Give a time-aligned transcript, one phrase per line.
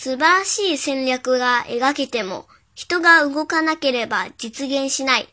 [0.00, 5.28] 素晴らしい戦略が描けても、人が動かなければ実現しない。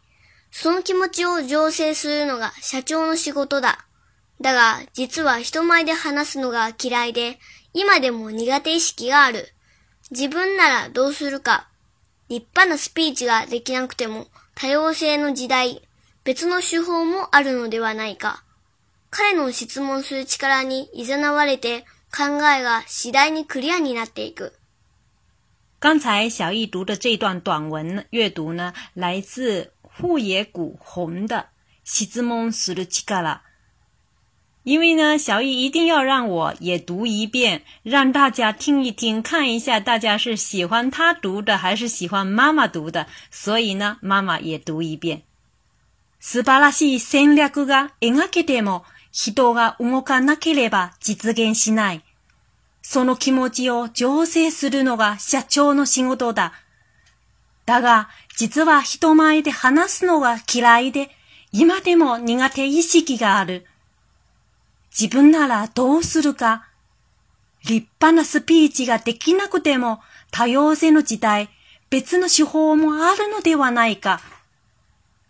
[0.49, 3.86] その気持ちを醸成するのが社長の仕事だ。
[4.42, 7.38] だが、実は人前で話すのが嫌いで、
[7.75, 9.50] 今でも苦手意識がある。
[10.09, 11.68] 自分ならどうするか。
[12.27, 14.25] 立派なスピーチができなくても、
[14.55, 15.88] 多様性の時代、
[16.23, 18.43] 別の手法もあるのではないか。
[19.11, 21.86] 彼の質問する力に誘われて
[22.16, 24.54] 考えが次第にクリアになっていく。
[25.81, 31.48] 刚才小易读的这段短文阅读呢，来自户野古弘的
[31.86, 33.41] 質問する力。
[34.63, 43.08] 因为呢，小易一定要让我也读一遍，让大家听一听，看一下大家是喜欢他读的还是喜欢妈妈读的。
[43.30, 45.23] 所以呢，妈妈也读一遍。
[46.22, 48.84] 素晴らしい戦略が描けても。
[49.17, 52.03] 人が動かなければ実現しない。
[52.88, 56.53] その気持ちを醸成するのが社長の仕事だ。
[57.66, 61.09] だが、実は人前で話すのが嫌いで、
[61.52, 63.66] 今でも苦手意識がある。
[64.97, 66.67] 自分ならどうするか。
[67.67, 71.50] 立派なスピーチができなくても、多様性の時代、
[71.89, 74.22] 別の手法もあるのではないか。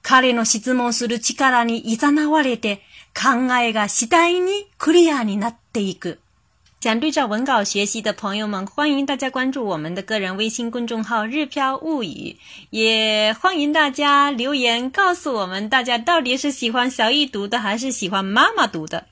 [0.02, 2.82] 彼の質問する力に誘われて、
[3.16, 6.20] 考えが次第にクリアになっていく。
[6.85, 12.39] 想对照文稿学习的朋友们，欢迎大家关注我们的个人微信公众号“日飘物语”，
[12.71, 19.07] 也欢迎大家留言告诉我们，大家到底是喜欢小易读的，还是喜欢妈妈读的？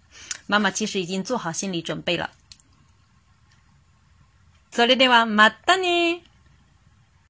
[0.47, 2.31] 妈妈其实已经做好心理准备了。
[4.73, 6.23] それではまたね。